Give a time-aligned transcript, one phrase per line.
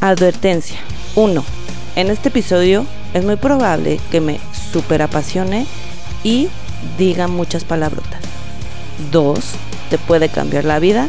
[0.00, 0.78] Advertencia.
[1.14, 1.44] 1.
[1.96, 4.40] En este episodio es muy probable que me
[4.72, 5.66] super apasione
[6.22, 6.48] y
[6.98, 8.20] diga muchas palabrotas.
[9.10, 9.38] 2.
[9.90, 11.08] Te puede cambiar la vida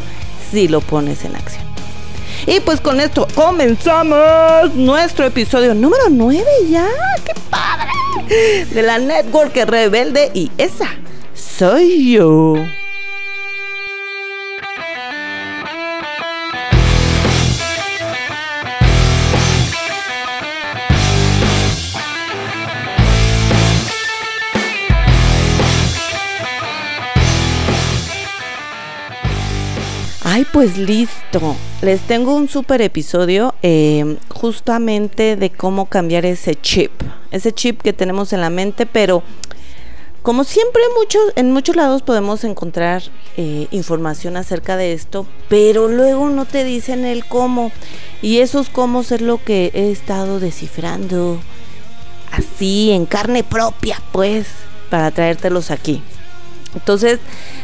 [0.50, 1.64] si lo pones en acción.
[2.46, 6.86] Y pues con esto comenzamos nuestro episodio número 9 ya.
[7.24, 8.64] ¡Qué padre!
[8.72, 10.88] De la Network Rebelde y esa
[11.34, 12.54] soy yo.
[30.52, 31.56] Pues listo.
[31.82, 36.92] Les tengo un super episodio eh, justamente de cómo cambiar ese chip.
[37.30, 39.22] Ese chip que tenemos en la mente, pero
[40.22, 43.02] como siempre muchos, en muchos lados podemos encontrar
[43.36, 47.72] eh, información acerca de esto, pero luego no te dicen el cómo.
[48.20, 51.38] Y esos cómo es lo que he estado descifrando
[52.32, 54.46] así, en carne propia, pues,
[54.90, 56.02] para traértelos aquí.
[56.78, 57.18] Entonces,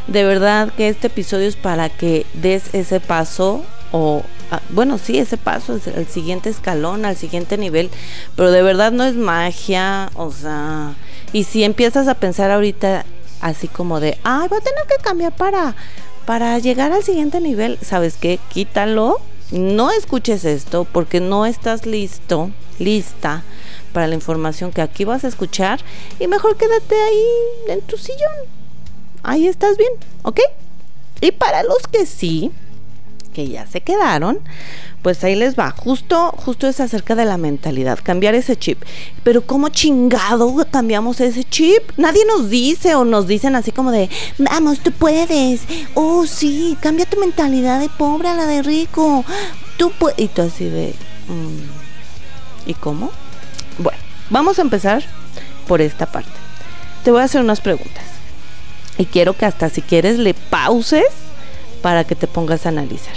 [0.09, 5.19] de verdad que este episodio es para que des ese paso o ah, bueno, sí,
[5.19, 7.91] ese paso es el siguiente escalón, al siguiente nivel,
[8.35, 10.95] pero de verdad no es magia, o sea,
[11.33, 13.05] y si empiezas a pensar ahorita
[13.41, 15.77] así como de, ay, voy a tener que cambiar para
[16.27, 18.41] para llegar al siguiente nivel, ¿sabes qué?
[18.48, 19.20] Quítalo,
[19.53, 23.45] no escuches esto porque no estás listo, lista
[23.92, 25.81] para la información que aquí vas a escuchar
[26.19, 27.27] y mejor quédate ahí
[27.69, 28.64] en tu sillón
[29.25, 29.91] ahí estás bien,
[30.22, 30.41] ¿ok?
[31.20, 32.53] Y para los que sí,
[33.33, 34.39] que ya se quedaron,
[35.03, 35.70] pues ahí les va.
[35.70, 38.83] Justo, justo es acerca de la mentalidad, cambiar ese chip.
[39.22, 41.83] Pero ¿cómo chingado cambiamos ese chip?
[41.98, 44.08] Nadie nos dice o nos dicen así como de,
[44.39, 45.62] vamos, tú puedes.
[45.95, 49.25] Oh, sí, cambia tu mentalidad de pobre a la de rico.
[49.77, 50.19] Tú puedes.
[50.19, 50.95] Y tú así de,
[51.28, 53.11] mm, ¿y cómo?
[53.78, 53.98] Bueno,
[54.30, 55.05] vamos a empezar
[55.67, 56.30] por esta parte.
[57.02, 58.14] Te voy a hacer unas preguntas.
[58.99, 61.07] Y quiero que hasta si quieres le pauses
[61.83, 63.17] para que te pongas a analizar.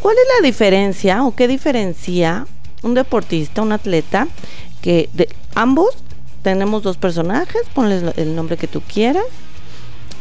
[0.00, 2.46] ¿Cuál es la diferencia o qué diferencia
[2.82, 4.26] un deportista, un atleta,
[4.80, 5.94] que de ambos
[6.42, 9.24] tenemos dos personajes, ponles el nombre que tú quieras,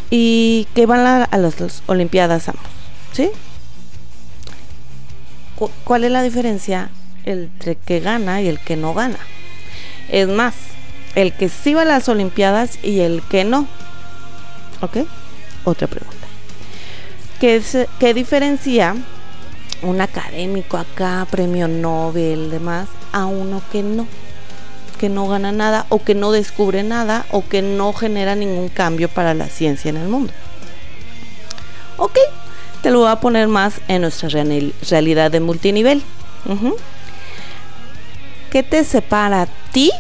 [0.09, 0.99] y que van
[1.31, 2.63] a, las, Olimpiadas ambos,
[3.13, 3.31] ¿sí?
[5.83, 6.89] ¿Cuál es la diferencia
[7.25, 9.19] entre que gana y el que no gana?
[10.09, 10.53] Es más,
[11.15, 13.67] el que sí va a las Olimpiadas y el que no.
[14.81, 14.97] ¿Ok?
[15.63, 16.27] Otra pregunta.
[17.39, 17.61] ¿Qué,
[17.99, 18.95] ¿Qué diferencia
[19.81, 24.07] un académico acá, premio Nobel, demás, a uno que no?
[24.99, 29.09] Que no gana nada o que no descubre nada o que no genera ningún cambio
[29.09, 30.33] para la ciencia en el mundo.
[31.97, 32.17] Ok,
[32.81, 36.03] te lo voy a poner más en nuestra realidad de multinivel.
[38.51, 39.91] ¿Qué te separa a ti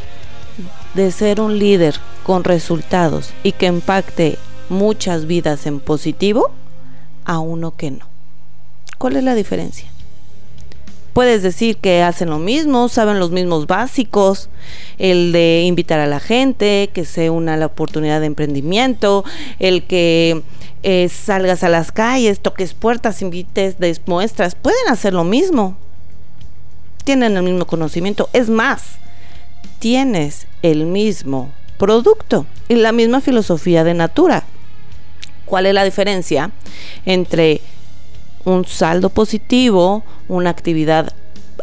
[0.93, 4.37] de ser un líder con resultados y que impacte
[4.71, 6.51] muchas vidas en positivo
[7.25, 8.05] a uno que no.
[8.97, 9.87] ¿Cuál es la diferencia?
[11.13, 14.49] Puedes decir que hacen lo mismo, saben los mismos básicos,
[14.97, 19.25] el de invitar a la gente, que se una la oportunidad de emprendimiento,
[19.59, 20.41] el que
[20.83, 25.75] eh, salgas a las calles, toques puertas, invites, des muestras, pueden hacer lo mismo.
[27.03, 28.29] Tienen el mismo conocimiento.
[28.31, 28.83] Es más,
[29.79, 34.45] tienes el mismo producto y la misma filosofía de natura.
[35.51, 36.49] ¿Cuál es la diferencia
[37.05, 37.59] entre
[38.45, 41.13] un saldo positivo, una actividad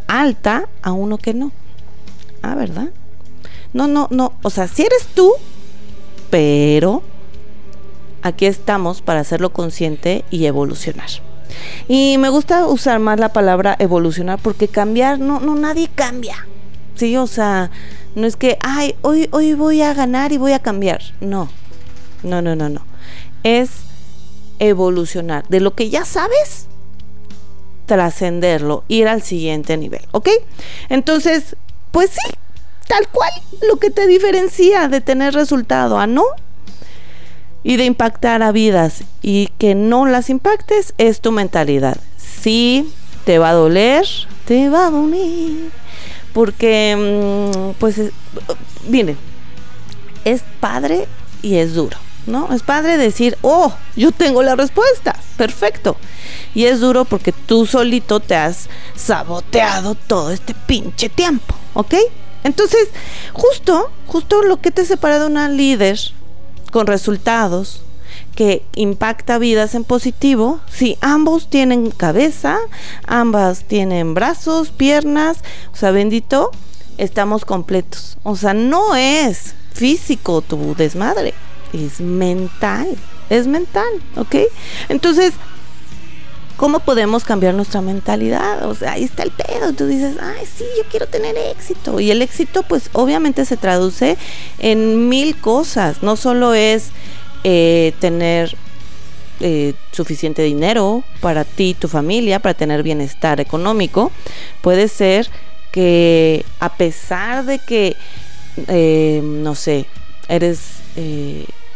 [0.06, 1.52] alta, a uno que no?
[2.42, 2.90] Ah, ¿verdad?
[3.72, 4.34] No, no, no.
[4.42, 5.32] O sea, si eres tú,
[6.28, 7.02] pero
[8.20, 11.08] aquí estamos para hacerlo consciente y evolucionar.
[11.88, 16.46] Y me gusta usar más la palabra evolucionar porque cambiar, no, no, nadie cambia.
[16.94, 17.70] Sí, o sea,
[18.14, 21.00] no es que, ay, hoy, hoy voy a ganar y voy a cambiar.
[21.22, 21.48] No,
[22.22, 22.97] no, no, no, no
[23.42, 23.70] es
[24.58, 25.46] evolucionar.
[25.48, 26.66] De lo que ya sabes,
[27.86, 30.28] trascenderlo, ir al siguiente nivel, ¿ok?
[30.88, 31.56] Entonces,
[31.90, 32.34] pues sí,
[32.86, 33.30] tal cual
[33.66, 36.24] lo que te diferencia de tener resultado a no
[37.62, 41.98] y de impactar a vidas y que no las impactes es tu mentalidad.
[42.16, 42.92] Sí,
[43.24, 44.06] te va a doler,
[44.44, 45.70] te va a doler,
[46.32, 48.00] porque, mm, pues,
[48.88, 49.16] miren,
[50.24, 51.06] es padre
[51.42, 51.96] y es duro.
[52.28, 52.52] ¿No?
[52.54, 55.96] Es padre decir, oh, yo tengo la respuesta, perfecto.
[56.54, 61.94] Y es duro porque tú solito te has saboteado todo este pinche tiempo, ¿ok?
[62.44, 62.88] Entonces,
[63.32, 65.98] justo, justo lo que te separa de una líder
[66.70, 67.82] con resultados,
[68.34, 72.58] que impacta vidas en positivo si ambos tienen cabeza,
[73.04, 75.38] ambas tienen brazos, piernas,
[75.72, 76.52] o sea, bendito,
[76.98, 78.16] estamos completos.
[78.22, 81.34] O sea, no es físico tu desmadre,
[81.72, 82.88] es mental,
[83.30, 84.36] es mental, ¿ok?
[84.88, 85.34] Entonces,
[86.58, 88.68] ¿cómo podemos cambiar nuestra mentalidad?
[88.68, 89.72] O sea, ahí está el pedo.
[89.72, 92.00] Tú dices, ay, sí, yo quiero tener éxito.
[92.00, 94.18] Y el éxito, pues obviamente se traduce
[94.58, 96.02] en mil cosas.
[96.02, 96.90] No solo es
[97.44, 98.56] eh, tener
[99.40, 104.10] eh, suficiente dinero para ti y tu familia, para tener bienestar económico.
[104.60, 105.30] Puede ser
[105.70, 107.96] que a pesar de que,
[108.66, 109.86] eh, no sé,
[110.28, 110.78] eres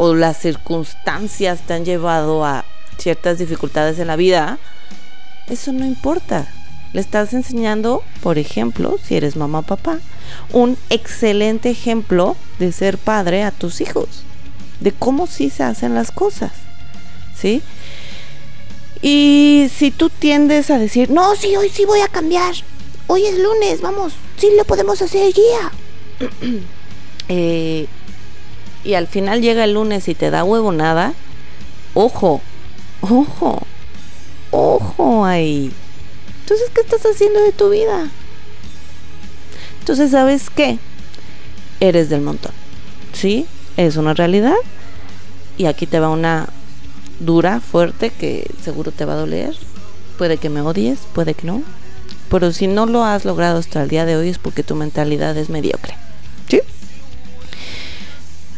[0.05, 2.65] o las circunstancias te han llevado a
[2.99, 4.59] ciertas dificultades en la vida,
[5.47, 6.53] eso no importa.
[6.93, 10.01] Le estás enseñando, por ejemplo, si eres mamá o papá,
[10.51, 14.25] un excelente ejemplo de ser padre a tus hijos,
[14.81, 16.51] de cómo sí se hacen las cosas,
[17.37, 17.63] ¿sí?
[19.03, 22.55] Y si tú tiendes a decir, no, sí, hoy sí voy a cambiar,
[23.07, 26.27] hoy es lunes, vamos, sí lo podemos hacer ya.
[27.29, 27.87] eh,
[28.85, 31.15] y al final llega el lunes y te da huevo nada,
[31.95, 32.41] ojo,
[33.01, 33.63] ojo,
[34.51, 35.73] ojo ahí.
[36.41, 38.11] Entonces, ¿qué estás haciendo de tu vida?
[39.81, 40.79] Entonces, ¿sabes qué?
[41.81, 42.53] Eres del montón.
[43.13, 43.47] ¿Sí?
[43.77, 44.55] Es una realidad.
[45.57, 46.49] Y aquí te va una
[47.21, 49.57] dura, fuerte, que seguro te va a doler.
[50.19, 51.63] Puede que me odies, puede que no.
[52.29, 55.37] Pero si no lo has logrado hasta el día de hoy es porque tu mentalidad
[55.37, 55.95] es mediocre.
[56.49, 56.61] ¿Sí?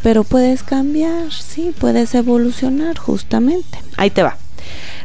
[0.04, 3.78] Pero puedes cambiar, sí, puedes evolucionar justamente.
[3.96, 4.36] Ahí te va.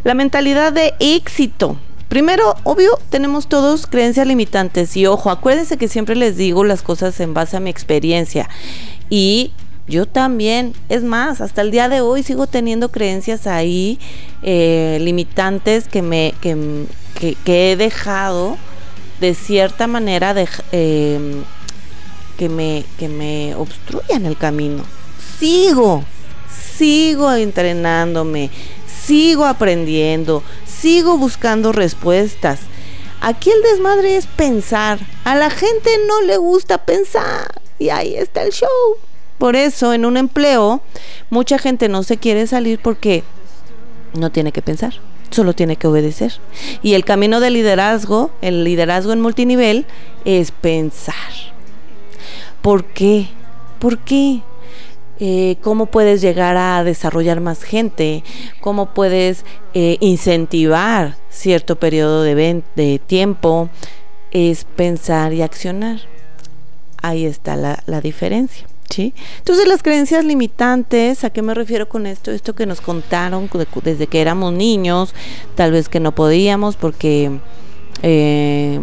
[0.03, 1.77] La mentalidad de éxito.
[2.09, 7.17] Primero, obvio, tenemos todos creencias limitantes y ojo, acuérdense que siempre les digo las cosas
[7.21, 8.49] en base a mi experiencia
[9.09, 9.53] y
[9.87, 13.99] yo también, es más, hasta el día de hoy sigo teniendo creencias ahí
[14.43, 18.57] eh, limitantes que me que, he dejado
[19.21, 21.43] de cierta manera de, em,
[22.39, 24.85] que me, que me obstruyan el camino.
[25.37, 26.05] Sigo,
[26.49, 28.49] sigo entrenándome,
[28.87, 32.61] sigo aprendiendo, sigo buscando respuestas.
[33.19, 34.99] Aquí el desmadre es pensar.
[35.25, 37.61] A la gente no le gusta pensar.
[37.77, 38.69] Y ahí está el show.
[39.37, 40.81] Por eso en un empleo
[41.29, 43.25] mucha gente no se quiere salir porque
[44.13, 44.93] no tiene que pensar,
[45.29, 46.39] solo tiene que obedecer.
[46.83, 49.85] Y el camino del liderazgo, el liderazgo en multinivel,
[50.23, 51.49] es pensar.
[52.61, 53.27] ¿Por qué?
[53.79, 54.41] ¿Por qué?
[55.21, 58.23] Eh, cómo puedes llegar a desarrollar más gente,
[58.61, 63.69] cómo puedes eh, incentivar cierto periodo de, de, tiempo,
[64.31, 65.99] es pensar y accionar.
[67.01, 68.65] Ahí está la, la diferencia.
[68.89, 69.13] ¿Sí?
[69.37, 72.31] Entonces las creencias limitantes, ¿a qué me refiero con esto?
[72.31, 73.47] Esto que nos contaron
[73.83, 75.13] desde que éramos niños,
[75.53, 77.39] tal vez que no podíamos porque
[78.01, 78.79] eh,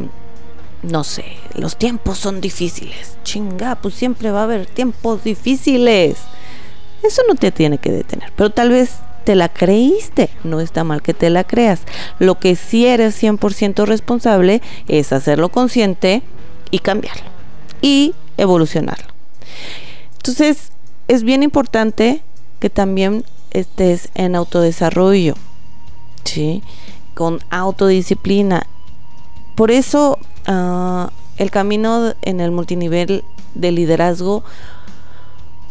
[0.83, 1.25] no sé,
[1.57, 3.17] los tiempos son difíciles.
[3.23, 6.19] Chinga, pues siempre va a haber tiempos difíciles.
[7.03, 11.03] Eso no te tiene que detener, pero tal vez te la creíste, no está mal
[11.03, 11.81] que te la creas.
[12.19, 16.23] Lo que sí eres 100% responsable es hacerlo consciente
[16.71, 17.31] y cambiarlo
[17.83, 19.09] y evolucionarlo.
[20.17, 20.71] Entonces,
[21.09, 22.23] es bien importante
[22.61, 25.35] que también estés en autodesarrollo,
[26.25, 26.63] ¿sí?
[27.15, 28.67] Con autodisciplina.
[29.55, 33.25] Por eso Ah, el camino en el multinivel
[33.55, 34.45] de liderazgo,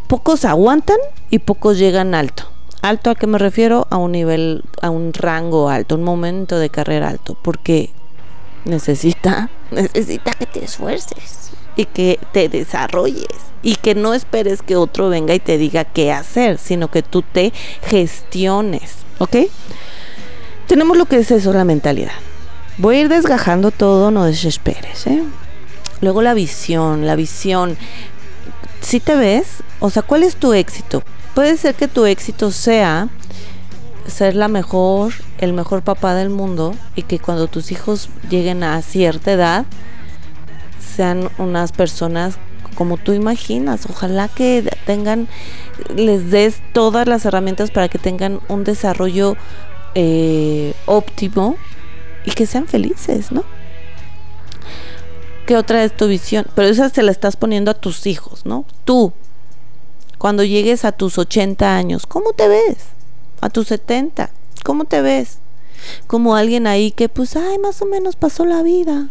[0.08, 0.98] pocos aguantan
[1.30, 2.44] y pocos llegan alto.
[2.82, 3.88] Alto a qué me refiero?
[3.90, 7.90] A un nivel, a un rango alto, un momento de carrera alto, porque
[8.66, 13.28] necesita, necesita que te esfuerces y que te desarrolles
[13.64, 17.24] y que no esperes que otro venga y te diga qué hacer, sino que tú
[17.24, 19.38] te gestiones, ¿ok?
[20.68, 22.14] Tenemos lo que es eso, la mentalidad.
[22.78, 25.08] Voy a ir desgajando todo, no desesperes.
[25.08, 25.24] ¿eh?
[26.02, 27.78] Luego la visión, la visión.
[28.82, 31.04] Si te ves, o sea, ¿cuál es tu éxito?
[31.34, 33.10] Puede ser que tu éxito sea
[34.08, 38.82] ser la mejor, el mejor papá del mundo y que cuando tus hijos lleguen a
[38.82, 39.66] cierta edad
[40.96, 42.38] sean unas personas
[42.76, 43.88] como tú imaginas.
[43.90, 45.28] Ojalá que tengan,
[45.96, 49.36] les des todas las herramientas para que tengan un desarrollo
[49.96, 51.58] eh, óptimo
[52.26, 53.44] y que sean felices, ¿no?
[55.46, 56.46] ¿Qué otra es tu visión?
[56.56, 58.66] Pero esa se la estás poniendo a tus hijos, ¿no?
[58.84, 59.14] Tú,
[60.18, 62.78] cuando llegues a tus 80 años, ¿cómo te ves?
[63.42, 64.32] A tus 70,
[64.64, 65.38] ¿cómo te ves?
[66.08, 69.10] Como alguien ahí que pues, ay, más o menos pasó la vida.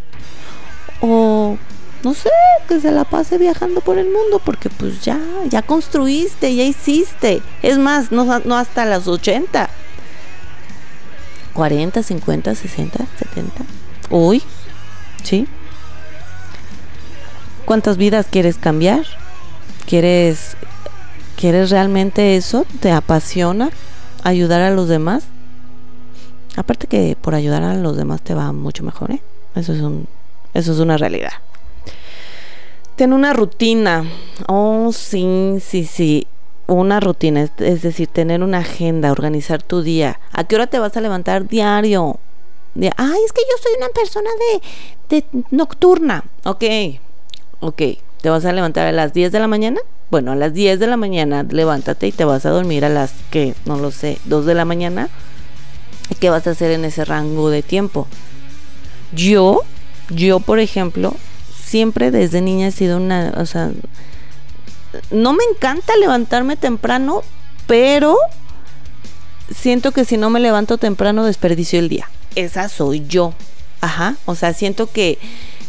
[1.00, 1.57] O
[2.05, 2.31] no sé,
[2.69, 7.41] que se la pase viajando por el mundo, porque pues ya, ya construiste, ya hiciste.
[7.62, 9.71] Es más, no, hasta las 80.
[11.55, 13.64] 40, 50, 60, 70.
[14.11, 14.43] Uy,
[15.23, 15.47] ¿sí?
[17.64, 19.04] ¿Cuántas vidas quieres cambiar?
[19.87, 20.56] ¿Quieres,
[21.37, 22.66] ¿Quieres realmente eso?
[22.80, 23.71] ¿Te apasiona
[24.23, 25.25] ayudar a los demás?
[26.56, 29.23] Aparte que por ayudar a los demás te va mucho mejor, ¿eh?
[29.54, 30.06] Eso es, un,
[30.52, 31.33] eso es una realidad.
[32.97, 34.04] Ten una rutina.
[34.47, 36.26] Oh, sí, sí, sí.
[36.66, 40.21] Una rutina, es, decir, tener una agenda, organizar tu día.
[40.33, 42.18] ¿A qué hora te vas a levantar diario?
[42.97, 44.30] Ay, es que yo soy una persona
[45.09, 46.25] de, de nocturna.
[46.44, 46.64] Ok,
[47.64, 47.83] ok.
[48.21, 49.80] ¿Te vas a levantar a las 10 de la mañana?
[50.11, 53.12] Bueno, a las 10 de la mañana levántate y te vas a dormir a las
[53.30, 55.09] que, no lo sé, 2 de la mañana.
[56.21, 58.06] ¿Qué vas a hacer en ese rango de tiempo?
[59.12, 59.62] Yo,
[60.11, 61.14] yo por ejemplo,
[61.54, 63.71] siempre desde niña he sido una, o sea,
[65.11, 67.23] no me encanta levantarme temprano,
[67.66, 68.16] pero
[69.54, 72.09] siento que si no me levanto temprano desperdicio el día.
[72.35, 73.35] Esa soy yo.
[73.80, 75.18] Ajá, o sea, siento que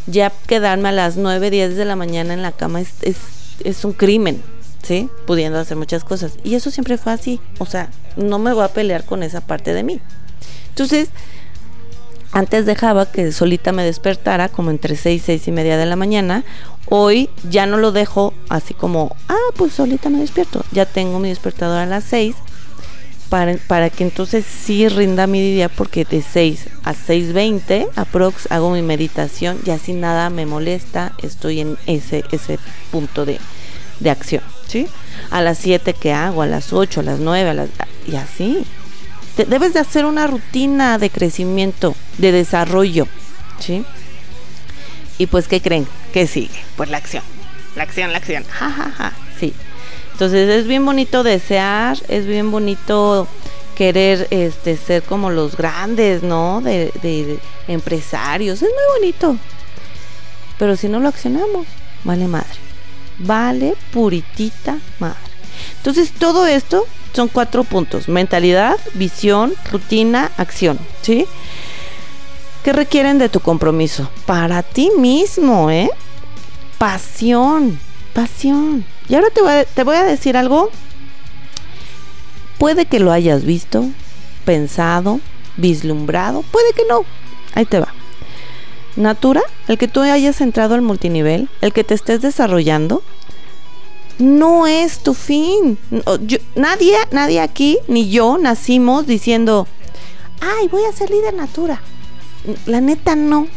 [0.07, 3.17] ya quedarme a las 9, 10 de la mañana en la cama es, es,
[3.63, 4.41] es un crimen,
[4.83, 5.09] ¿sí?
[5.25, 6.33] Pudiendo hacer muchas cosas.
[6.43, 7.39] Y eso siempre fue así.
[7.59, 9.99] O sea, no me voy a pelear con esa parte de mí.
[10.69, 11.09] Entonces,
[12.31, 16.43] antes dejaba que solita me despertara como entre 6, 6 y media de la mañana.
[16.87, 20.63] Hoy ya no lo dejo así como, ah, pues solita me despierto.
[20.71, 22.35] Ya tengo mi despertador a las 6
[23.29, 28.71] para, para, que entonces sí rinda mi día porque de 6 a 6.20 aprox hago
[28.71, 32.59] mi meditación y así nada me molesta, estoy en ese, ese
[32.91, 33.39] punto de,
[33.99, 34.87] de acción, ¿sí?
[35.31, 37.69] A las 7 que hago, a las 8, a las 9, a las,
[38.07, 38.65] y así
[39.43, 43.07] debes de hacer una rutina de crecimiento, de desarrollo,
[43.59, 43.83] ¿sí?
[45.17, 45.87] Y pues, ¿qué creen?
[46.13, 46.63] ¿Qué sigue?
[46.77, 47.23] Pues la acción,
[47.75, 49.13] la acción, la acción, ja, ja, ja.
[50.15, 53.27] Entonces es bien bonito desear, es bien bonito
[53.75, 56.61] querer este ser como los grandes, ¿no?
[56.61, 59.37] De, de empresarios, es muy bonito.
[60.57, 61.67] Pero si no lo accionamos,
[62.05, 62.47] vale madre.
[63.17, 65.17] Vale puritita madre.
[65.79, 68.07] Entonces todo esto son cuatro puntos.
[68.07, 70.79] Mentalidad, visión, rutina, acción.
[71.01, 71.25] ¿Sí?
[72.63, 74.09] ¿Qué requieren de tu compromiso?
[74.25, 75.89] Para ti mismo, ¿eh?
[76.77, 77.77] Pasión,
[78.13, 78.94] pasión.
[79.07, 80.69] Y ahora te voy, a, decir algo.
[82.57, 83.85] Puede que lo hayas visto,
[84.45, 85.19] pensado,
[85.57, 87.05] vislumbrado, puede que no.
[87.53, 87.93] Ahí te va.
[88.95, 93.03] Natura, el que tú hayas entrado al multinivel, el que te estés desarrollando,
[94.17, 95.77] no es tu fin.
[96.55, 99.67] nadie, nadie aquí, ni yo, nacimos diciendo,
[100.39, 101.81] ay, voy a ser líder natura.
[102.65, 103.47] La neta no.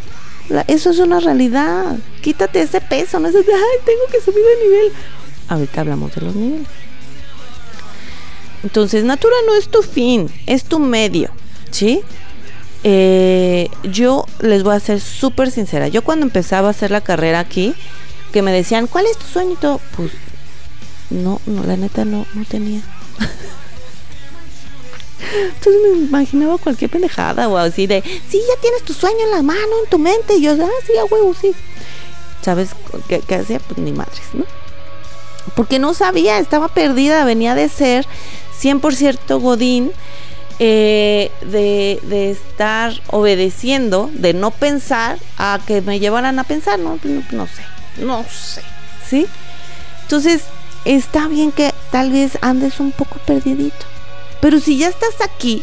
[0.67, 1.97] eso es una realidad.
[2.21, 3.43] Quítate ese peso, no es ay,
[3.85, 4.93] tengo que subir de nivel.
[5.49, 6.69] Ahorita hablamos de los niveles.
[8.63, 11.31] Entonces, Natura no es tu fin, es tu medio,
[11.71, 12.03] ¿sí?
[12.85, 15.89] Eh, yo les voy a ser súper sincera.
[15.89, 17.75] Yo cuando empezaba a hacer la carrera aquí,
[18.33, 19.53] que me decían, ¿cuál es tu sueño?
[19.53, 20.13] Y todo, pues
[21.11, 22.81] no, no, la neta no, no tenía.
[25.55, 29.43] Entonces me imaginaba cualquier pendejada o así de, sí, ya tienes tu sueño en la
[29.43, 30.35] mano, en tu mente.
[30.35, 31.55] Y yo, ah, sí, a huevo, sí.
[32.43, 32.71] ¿Sabes
[33.09, 33.61] qué, qué hacía?
[33.61, 34.45] Pues ni madres, ¿no?
[35.55, 38.07] Porque no sabía, estaba perdida, venía de ser
[38.61, 39.93] 100% Godín,
[40.61, 47.65] eh, de, estar obedeciendo, de no pensar a que me llevaran a pensar, no, sé,
[47.99, 48.63] no sé,
[49.09, 49.27] ¿sí?
[50.03, 50.43] Entonces,
[50.85, 53.87] está bien que tal vez andes un poco perdidito.
[54.41, 55.63] Pero si ya estás aquí,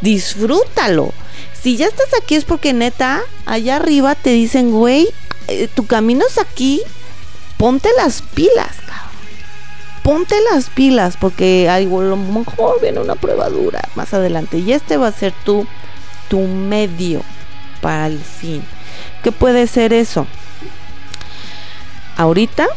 [0.00, 1.12] disfrútalo.
[1.60, 5.08] Si ya estás aquí es porque neta, allá arriba te dicen, güey,
[5.48, 6.82] eh, tu camino es aquí,
[7.56, 8.76] ponte las pilas.
[10.08, 14.56] Ponte las pilas porque a lo mejor viene una prueba dura más adelante.
[14.56, 15.66] Y este va a ser tu,
[16.30, 17.20] tu medio
[17.82, 18.64] para el fin.
[19.22, 20.26] ¿Qué puede ser eso?
[22.16, 22.68] Ahorita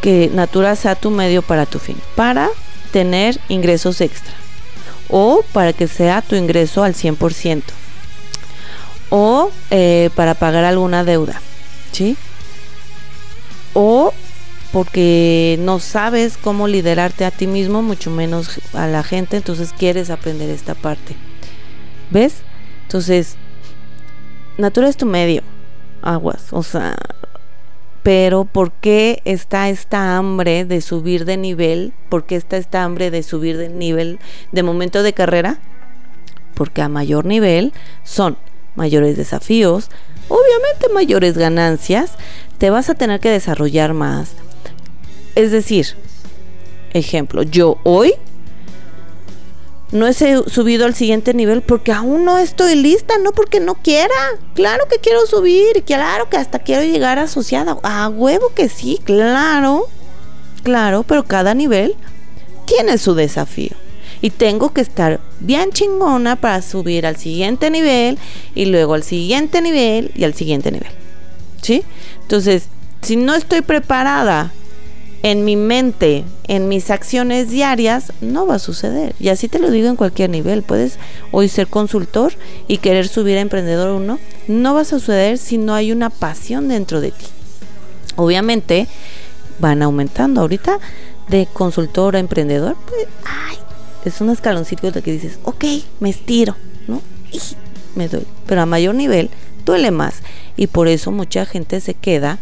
[0.00, 2.50] que Natura sea tu medio para tu fin, para
[2.92, 4.34] tener ingresos extra
[5.08, 7.62] o para que sea tu ingreso al 100%
[9.10, 11.42] o eh, para pagar alguna deuda,
[11.90, 12.16] ¿sí?
[13.74, 14.14] O
[14.76, 20.10] porque no sabes cómo liderarte a ti mismo, mucho menos a la gente, entonces quieres
[20.10, 21.16] aprender esta parte.
[22.10, 22.42] ¿Ves?
[22.82, 23.36] Entonces,
[24.58, 25.40] Natura es tu medio,
[26.02, 26.94] aguas, o sea,
[28.02, 31.94] pero ¿por qué está esta hambre de subir de nivel?
[32.10, 34.18] ¿Por qué está esta hambre de subir de nivel
[34.52, 35.58] de momento de carrera?
[36.52, 37.72] Porque a mayor nivel
[38.04, 38.36] son
[38.74, 39.88] mayores desafíos,
[40.28, 42.10] obviamente mayores ganancias,
[42.58, 44.34] te vas a tener que desarrollar más.
[45.36, 45.94] Es decir,
[46.94, 48.14] ejemplo, yo hoy
[49.92, 54.14] no he subido al siguiente nivel porque aún no estoy lista, no porque no quiera.
[54.54, 57.76] Claro que quiero subir, claro que hasta quiero llegar asociada.
[57.82, 59.86] A huevo que sí, claro,
[60.62, 61.94] claro, pero cada nivel
[62.64, 63.76] tiene su desafío.
[64.22, 68.18] Y tengo que estar bien chingona para subir al siguiente nivel
[68.54, 70.90] y luego al siguiente nivel y al siguiente nivel.
[71.60, 71.84] ¿Sí?
[72.22, 72.68] Entonces,
[73.02, 74.50] si no estoy preparada
[75.26, 79.16] en mi mente, en mis acciones diarias, no va a suceder.
[79.18, 80.62] Y así te lo digo en cualquier nivel.
[80.62, 81.00] Puedes
[81.32, 82.34] hoy ser consultor
[82.68, 84.20] y querer subir a emprendedor uno.
[84.46, 87.26] No va a suceder si no hay una pasión dentro de ti.
[88.14, 88.86] Obviamente
[89.58, 90.42] van aumentando.
[90.42, 90.78] Ahorita
[91.28, 93.56] de consultor a emprendedor, pues, ay,
[94.04, 95.64] es un escaloncito que dices, ok,
[95.98, 96.54] me estiro,
[96.86, 97.02] ¿no?
[97.32, 97.40] Y
[97.96, 98.28] me doy.
[98.46, 99.30] Pero a mayor nivel
[99.64, 100.22] duele más.
[100.56, 102.38] Y por eso mucha gente se queda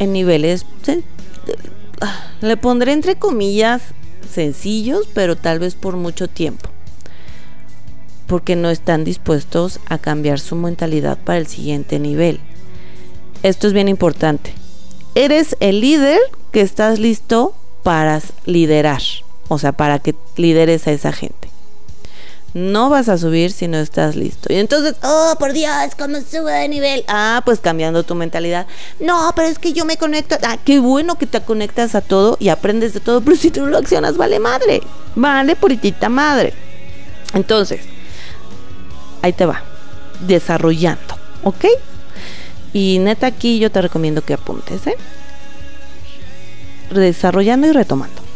[0.00, 0.66] en niveles
[2.40, 3.82] le pondré entre comillas
[4.32, 6.68] sencillos, pero tal vez por mucho tiempo.
[8.26, 12.40] Porque no están dispuestos a cambiar su mentalidad para el siguiente nivel.
[13.42, 14.52] Esto es bien importante.
[15.14, 16.18] Eres el líder
[16.52, 19.02] que estás listo para liderar.
[19.48, 21.47] O sea, para que lideres a esa gente.
[22.58, 24.52] No vas a subir si no estás listo.
[24.52, 27.04] Y entonces, oh, por Dios, ¿cómo sube de nivel?
[27.06, 28.66] Ah, pues cambiando tu mentalidad.
[28.98, 30.36] No, pero es que yo me conecto.
[30.42, 33.60] Ah, qué bueno que te conectas a todo y aprendes de todo, pero si tú
[33.60, 34.82] no lo accionas, vale madre.
[35.14, 36.52] Vale puritita madre.
[37.32, 37.82] Entonces,
[39.22, 39.62] ahí te va.
[40.26, 41.64] Desarrollando, ¿ok?
[42.72, 44.96] Y neta, aquí yo te recomiendo que apuntes, ¿eh?
[46.90, 48.27] Desarrollando y retomando.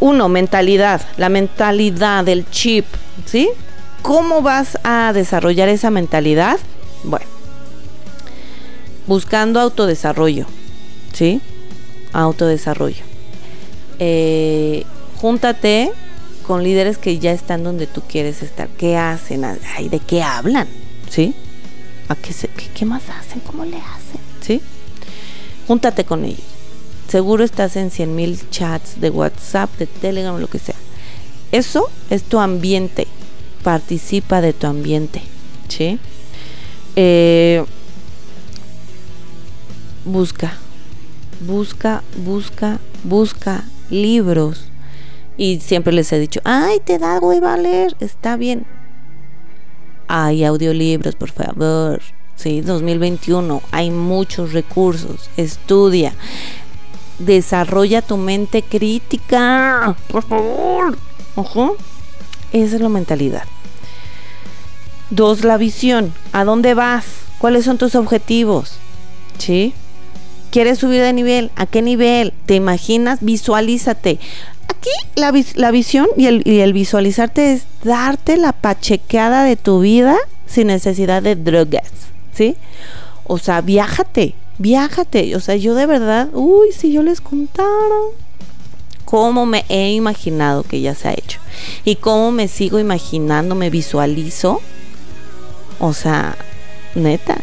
[0.00, 1.02] Uno, mentalidad.
[1.16, 2.84] La mentalidad del chip
[3.24, 3.48] ¿sí?
[4.02, 6.58] ¿Cómo vas a desarrollar esa mentalidad?
[7.02, 7.26] Bueno,
[9.06, 10.46] buscando autodesarrollo,
[11.12, 11.40] ¿sí?
[12.12, 13.02] Autodesarrollo.
[13.98, 14.84] Eh,
[15.16, 15.90] júntate
[16.46, 18.68] con líderes que ya están donde tú quieres estar.
[18.68, 19.44] ¿Qué hacen?
[19.44, 20.68] Ay, ¿De qué hablan?
[21.10, 21.34] ¿Sí?
[22.08, 22.32] ¿A qué,
[22.74, 23.40] qué, más hacen?
[23.40, 24.20] ¿Cómo le hacen?
[24.40, 24.60] ¿Sí?
[25.66, 26.55] Júntate con ellos.
[27.08, 30.74] Seguro estás en 100 mil chats de WhatsApp, de Telegram, lo que sea.
[31.52, 33.06] Eso es tu ambiente.
[33.62, 35.22] Participa de tu ambiente.
[35.68, 35.98] ¿Sí?
[36.96, 37.64] Eh,
[40.04, 40.56] busca,
[41.46, 44.64] busca, busca, busca libros.
[45.36, 48.66] Y siempre les he dicho, ay, te da hueva a leer, está bien.
[50.08, 52.00] Hay audiolibros, por favor.
[52.36, 55.30] Sí, 2021, hay muchos recursos.
[55.36, 56.14] Estudia.
[57.18, 60.98] Desarrolla tu mente crítica, por favor.
[61.34, 61.76] Ojo,
[62.52, 63.44] esa es la mentalidad.
[65.10, 66.12] Dos, la visión.
[66.32, 67.04] ¿A dónde vas?
[67.38, 68.78] ¿Cuáles son tus objetivos?
[69.38, 69.72] ¿Sí?
[70.50, 71.50] ¿Quieres subir de nivel?
[71.54, 72.32] ¿A qué nivel?
[72.46, 73.18] ¿Te imaginas?
[73.20, 74.18] Visualízate.
[74.68, 80.16] Aquí la, visión y el, y el, visualizarte es darte la pachequeada de tu vida
[80.46, 81.90] sin necesidad de drogas.
[82.32, 82.56] ¿Sí?
[83.24, 85.36] O sea, viájate, viájate.
[85.36, 87.68] O sea, yo de verdad, uy, si yo les contara
[89.04, 91.38] cómo me he imaginado que ya se ha hecho
[91.84, 94.60] y cómo me sigo imaginando, me visualizo.
[95.78, 96.36] O sea,
[96.94, 97.36] neta,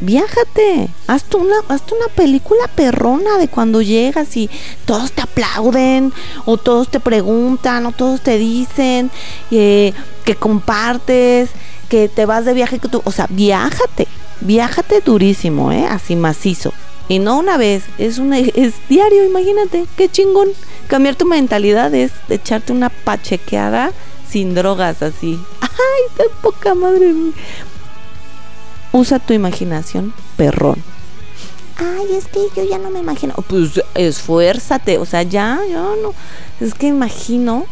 [0.00, 4.50] viájate, hazte una, hazte una película perrona de cuando llegas y
[4.84, 6.12] todos te aplauden,
[6.44, 9.10] o todos te preguntan, o todos te dicen
[9.50, 9.92] eh,
[10.24, 11.50] que compartes,
[11.88, 14.08] que te vas de viaje, que tú, o sea, viájate,
[14.40, 15.86] viájate durísimo, ¿eh?
[15.86, 16.72] así macizo.
[17.08, 20.48] Y no una vez, es, una, es diario, imagínate, qué chingón.
[20.88, 23.92] Cambiar tu mentalidad es echarte una pachequeada
[24.28, 25.40] sin drogas así.
[25.60, 25.68] Ay,
[26.10, 27.14] está poca madre.
[28.92, 30.82] Usa tu imaginación, perrón.
[31.76, 33.34] Ay, es que yo ya no me imagino.
[33.48, 36.14] Pues esfuérzate, o sea, ya, yo no.
[36.60, 37.66] Es que imagino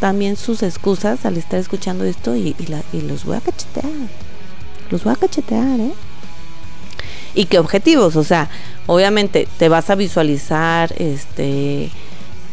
[0.00, 2.56] también sus excusas al estar escuchando esto y,
[2.92, 3.86] y los voy a cachetear.
[4.90, 5.92] Los voy a cachetear, ¿eh?
[7.34, 8.48] Y qué objetivos, o sea,
[8.86, 11.90] obviamente te vas a visualizar este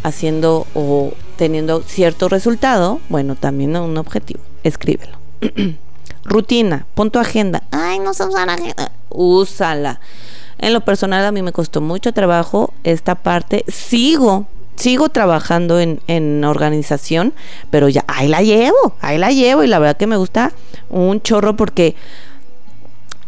[0.04, 5.18] haciendo o teniendo cierto resultado, bueno, también un objetivo, escríbelo.
[6.24, 7.64] Rutina, pon tu agenda.
[7.72, 8.92] Ay, no sé usar agenda.
[9.10, 10.00] Úsala.
[10.58, 13.64] En lo personal a mí me costó mucho trabajo esta parte.
[13.68, 17.34] Sigo, sigo trabajando en, en organización,
[17.72, 20.52] pero ya ahí la llevo, ahí la llevo y la verdad que me gusta
[20.90, 21.96] un chorro porque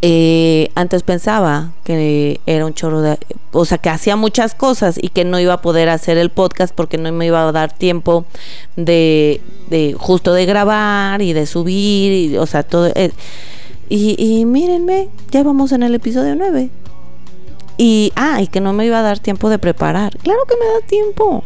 [0.03, 3.19] eh, antes pensaba que era un chorro de,
[3.51, 6.73] o sea, que hacía muchas cosas y que no iba a poder hacer el podcast
[6.73, 8.25] porque no me iba a dar tiempo
[8.75, 12.87] de, de justo de grabar y de subir, y, o sea, todo.
[12.95, 13.11] Eh,
[13.89, 16.69] y, y mírenme, ya vamos en el episodio 9.
[17.77, 20.17] Y, ah, y que no me iba a dar tiempo de preparar.
[20.17, 21.43] Claro que me da tiempo,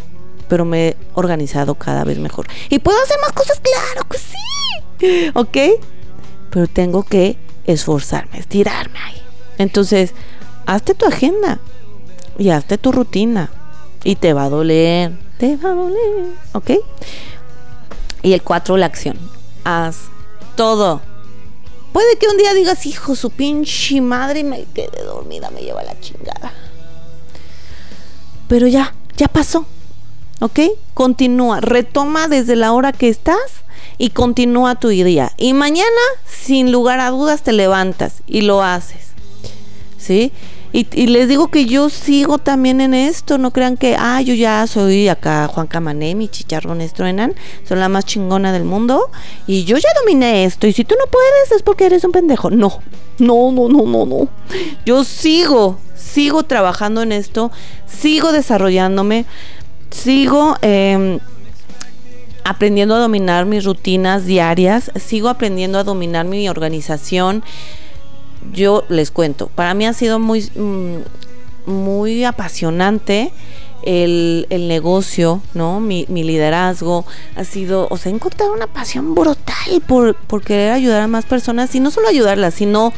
[0.48, 2.48] pero me he organizado cada vez mejor.
[2.70, 3.60] ¿Y puedo hacer más cosas?
[3.60, 5.32] Claro que sí.
[5.34, 5.82] ¿Ok?
[6.52, 7.38] Pero tengo que
[7.68, 9.22] esforzarme, estirarme ahí.
[9.58, 10.14] Entonces,
[10.66, 11.60] hazte tu agenda
[12.38, 13.52] y hazte tu rutina.
[14.04, 16.26] Y te va a doler, te va a doler.
[16.54, 16.72] ¿Ok?
[18.22, 19.18] Y el cuatro, la acción.
[19.64, 20.10] Haz
[20.56, 21.02] todo
[21.96, 25.98] Puede que un día digas, hijo, su pinche madre me quedé dormida, me lleva la
[26.02, 26.52] chingada.
[28.50, 29.66] Pero ya, ya pasó.
[30.42, 30.60] ¿Ok?
[30.94, 33.64] Continúa, retoma desde la hora que estás
[33.98, 35.32] y continúa tu día.
[35.38, 35.90] Y mañana,
[36.26, 39.10] sin lugar a dudas, te levantas y lo haces.
[39.98, 40.32] ¿Sí?
[40.78, 44.68] Y, les digo que yo sigo también en esto, no crean que, ah, yo ya
[44.68, 47.34] soy acá Juan Camané, mi chicharrones truenan,
[47.66, 49.10] soy la más chingona del mundo
[49.48, 52.50] y yo ya dominé esto y si tú no puedes es porque eres un pendejo.
[52.50, 52.80] No,
[53.20, 54.28] no, no, no, no, no.
[54.86, 57.54] Yo sigo, sigo trabajando en esto,
[57.88, 59.26] sigo desarrollándome,
[59.92, 60.58] sigo...
[60.62, 61.20] Em,
[62.46, 67.44] aprendiendo a dominar mis rutinas diarias, sigo aprendiendo a dominar mi organización,
[68.54, 73.34] yo les cuento, para mí ha sido muy, mm, muy apasionante
[73.82, 75.80] el, negocio, ¿no?
[75.80, 77.06] Mi, liderazgo
[77.36, 81.26] ha sido, o sea, he encontrado una pasión brutal por, por querer ayudar a más
[81.26, 82.94] personas y no solo ayudarlas, sino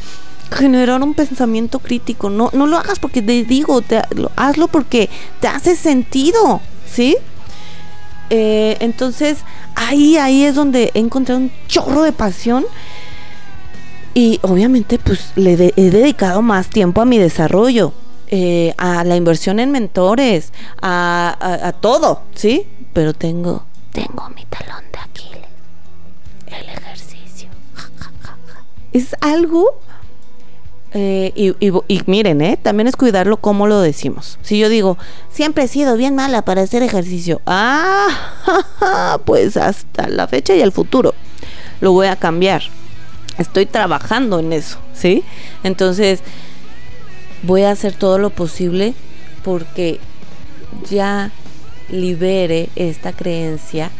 [0.50, 2.28] generar un pensamiento crítico.
[2.30, 4.02] No, no lo hagas porque te digo, te,
[4.36, 5.08] hazlo porque
[5.40, 7.16] te hace sentido, ¿sí?
[8.30, 9.38] Eh, entonces,
[9.74, 12.64] ahí, ahí es donde he encontrado un chorro de pasión
[14.14, 17.92] y obviamente pues le he dedicado más tiempo a mi desarrollo,
[18.26, 22.66] eh, a la inversión en mentores, a, todo, ¿sí?
[22.92, 25.48] Pero tengo, tengo mi talón de Aquiles,
[26.46, 27.48] el ejercicio.
[28.92, 29.80] es algo...
[30.94, 32.58] Eh, y, miren, ¿eh?
[32.60, 34.38] también es cuidarlo como lo decimos.
[34.42, 34.96] Si yo digo,
[35.30, 38.08] siempre he sido bien mala para hacer ejercicio, ah,
[39.26, 41.14] pues hasta la fecha y el futuro
[41.80, 42.62] lo voy a cambiar
[43.38, 45.24] estoy trabajando en eso, ¿sí?
[45.62, 46.20] Entonces,
[47.44, 48.94] voy a hacer todo lo posible
[49.44, 50.00] porque
[50.90, 51.30] ya
[51.88, 53.90] libere esta creencia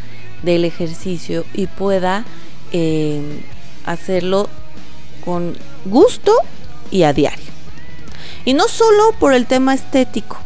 [0.43, 2.25] del ejercicio y pueda
[2.73, 3.23] eh,
[3.87, 4.49] hacerlo
[5.25, 6.33] con gusto
[6.91, 7.47] y a diario.
[8.45, 10.39] Y no solo por el tema estético,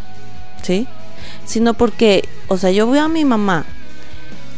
[0.63, 0.87] ¿sí?
[1.45, 3.65] Sino porque, o sea, yo veo a mi mamá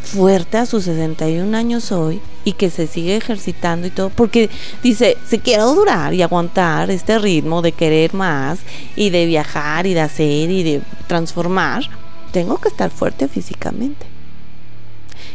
[0.04, 4.50] fuerte a sus 61 años hoy y que se sigue ejercitando y todo, porque
[4.82, 8.60] dice, si quiero durar y aguantar este ritmo de querer más
[8.96, 11.84] y de viajar y de hacer y de transformar,
[12.32, 14.06] tengo que estar fuerte físicamente.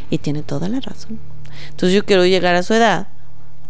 [0.08, 1.18] Y tiene toda la razón.
[1.70, 3.08] Entonces yo quiero llegar a su edad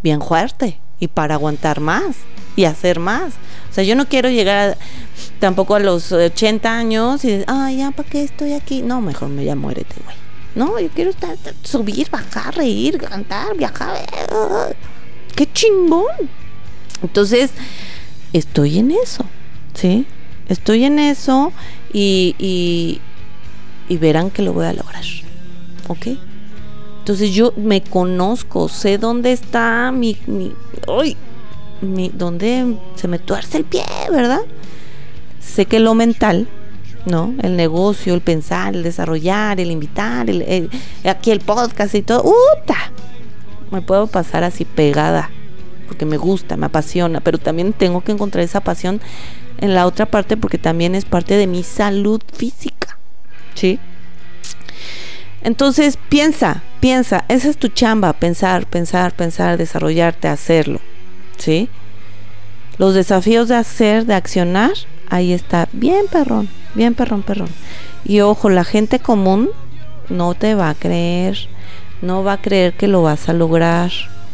[0.03, 2.17] bien fuerte y para aguantar más
[2.61, 3.33] y hacer más.
[3.71, 4.77] O sea, yo no quiero llegar
[5.39, 8.83] tampoco a los 80 años y, ay, ya, ¿para qué estoy aquí?
[8.83, 10.17] No, mejor me ya muérete, güey.
[10.55, 13.97] No, yo quiero estar, subir, bajar, reír, cantar, viajar.
[15.35, 16.29] ¡Qué chingón!
[17.03, 17.53] Entonces,
[18.35, 19.25] estoy en eso,
[19.73, 20.07] ¿sí?
[20.49, 21.53] Estoy en eso
[21.95, 22.35] y,
[23.89, 25.05] y, verán que lo voy a lograr,
[25.89, 26.09] ¿ok?
[26.99, 30.53] Entonces yo me conozco, sé dónde está mi, mi,
[31.81, 34.41] mi, dónde se me tuerce el pie, ¿verdad?
[35.41, 36.49] Sé que lo mental
[37.07, 37.35] ¿no?
[37.43, 40.71] El negocio, el pensar, el desarrollar, el invitar, el,
[41.05, 42.23] aquí el podcast y todo.
[42.23, 42.93] ¡Uta!
[43.71, 45.31] Me puedo pasar así pegada,
[45.87, 49.01] porque me gusta, me apasiona, pero también tengo que encontrar esa pasión
[49.59, 52.99] en la otra parte porque también es parte de mi salud física,
[53.55, 53.79] ¿sí?
[55.43, 60.81] Entonces piensa, piensa, esa es tu chamba, pensar, pensar, pensar, desarrollarte, hacerlo,
[61.41, 61.69] ¿sí?
[62.79, 64.73] Los desafíos de hacer, de accionar,
[65.09, 67.51] ahí está, bien perrón, bien perrón, perrón.
[68.05, 69.51] Y ojo, la gente común
[70.09, 71.37] no te va a creer,
[72.03, 73.91] no va a creer que lo vas a lograr.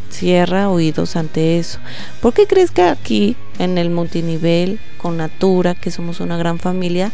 [0.09, 1.79] Cierra oídos ante eso.
[2.23, 7.11] ¿Por qué crees que aquí, en el multinivel, con Natura, que somos una gran familia,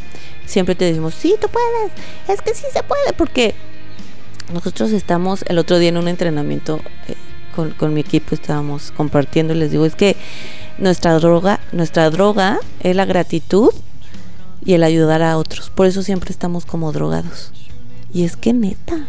[0.46, 1.90] siempre te decimos, sí, tú puedes,
[2.28, 3.54] es que sí se puede, porque
[4.52, 7.14] nosotros estamos el otro día en un entrenamiento eh,
[7.54, 10.16] con, con mi equipo, estábamos compartiendo les digo, es que
[10.78, 13.70] nuestra droga, nuestra droga es la gratitud
[14.64, 15.70] y el ayudar a otros.
[15.70, 17.52] Por eso siempre estamos como drogados.
[18.12, 19.06] Y es que neta,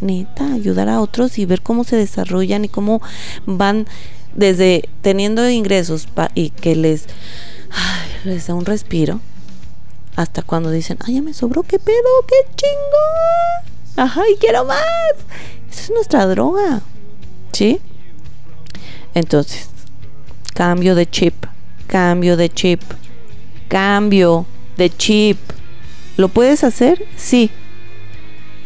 [0.00, 3.00] neta, ayudar a otros y ver cómo se desarrollan y cómo
[3.46, 3.86] van
[4.34, 7.06] desde teniendo ingresos y que les,
[8.24, 9.20] les da un respiro
[10.16, 14.02] hasta cuando dicen, ay, ya me sobró, qué pedo, qué chingo.
[14.02, 14.82] Ajá, y quiero más.
[15.70, 16.82] Esa es nuestra droga.
[17.52, 17.80] ¿Sí?
[19.14, 19.70] Entonces,
[20.54, 21.34] cambio de chip,
[21.86, 22.82] cambio de chip.
[23.68, 25.38] Cambio de chip.
[26.16, 27.04] ¿Lo puedes hacer?
[27.16, 27.50] Sí.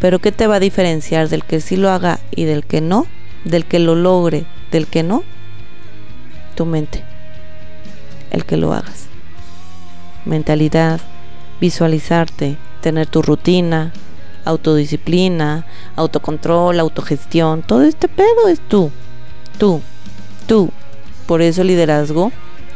[0.01, 3.07] Pero ¿qué te va a diferenciar del que sí lo haga y del que no?
[3.45, 5.23] Del que lo logre, del que no.
[6.55, 7.03] Tu mente.
[8.31, 9.07] El que lo hagas.
[10.25, 11.01] Mentalidad,
[11.61, 13.93] visualizarte, tener tu rutina,
[14.51, 17.63] autodisciplina, autocontrol, autogestión.
[17.63, 18.91] Todo este pedo es tú.
[19.59, 19.81] Tú.
[20.47, 20.71] Tú.
[21.27, 22.33] Por eso el liderazgo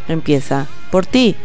[0.08, 1.37] empieza por ti.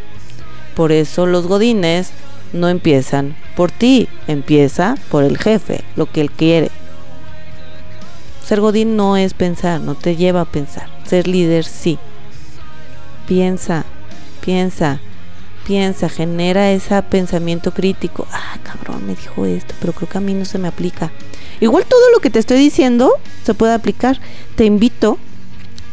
[0.76, 2.12] Por eso los godines
[2.54, 6.72] no empiezan por ti, empieza por el jefe, lo que él quiere.
[8.44, 10.88] Ser godín no es pensar, no te lleva a pensar.
[11.06, 12.00] Ser líder sí.
[13.28, 13.86] Piensa,
[14.42, 15.00] piensa,
[15.70, 18.28] piensa, genera ese pensamiento crítico.
[18.32, 21.12] Ah, cabrón, me dijo esto, pero creo que a mí no se me aplica.
[21.62, 24.20] Igual todo lo que te estoy diciendo se puede aplicar.
[24.56, 25.20] Te invito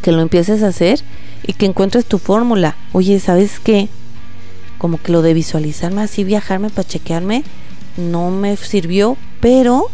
[0.01, 1.03] que lo empieces a hacer
[1.43, 2.75] y que encuentres tu fórmula.
[2.93, 3.91] Oye, ¿sabes qué?
[4.79, 7.45] como que lo de visualizarme así, viajarme para chequearme,
[7.97, 9.89] no me sirvió, pero,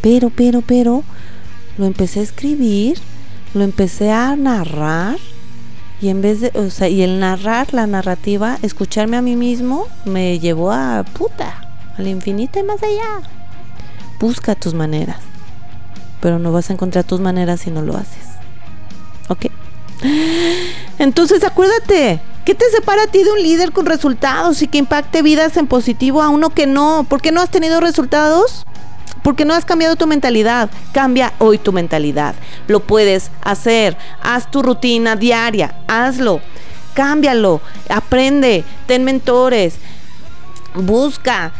[0.00, 1.04] pero, pero, pero,
[1.78, 2.98] lo empecé a escribir,
[3.54, 5.18] lo empecé a narrar
[6.00, 9.86] y en vez de, o sea, y el narrar la narrativa, escucharme a mí mismo,
[10.04, 13.28] me llevó a puta, al infinito y más allá.
[14.18, 15.18] Busca tus maneras,
[16.20, 18.26] pero no vas a encontrar tus maneras si no lo haces.
[19.28, 19.46] ¿Ok?
[20.98, 25.22] Entonces acuérdate, ¿Qué te separa a ti de un líder con resultados y que impacte
[25.22, 27.06] vidas en positivo a uno que no?
[27.08, 28.64] ¿Por qué no has tenido resultados?
[29.22, 30.70] Porque no has cambiado tu mentalidad.
[30.92, 32.34] Cambia hoy tu mentalidad.
[32.68, 33.96] Lo puedes hacer.
[34.22, 35.74] Haz tu rutina diaria.
[35.88, 36.40] Hazlo.
[36.94, 37.60] Cámbialo.
[37.88, 38.64] Aprende.
[38.86, 39.76] Ten mentores.
[40.74, 41.52] Busca.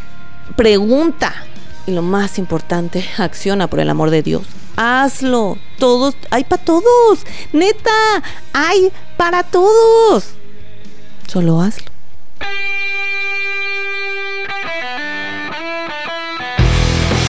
[0.56, 1.32] Pregunta.
[1.86, 4.42] Y lo más importante, acciona por el amor de Dios.
[4.76, 5.58] Hazlo.
[5.78, 6.16] Todos.
[6.30, 7.26] Hay para todos.
[7.52, 7.90] Neta.
[8.52, 10.30] Hay para todos.
[11.26, 11.90] Solo hazlo.